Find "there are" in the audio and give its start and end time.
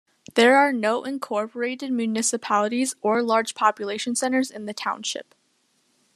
0.33-0.73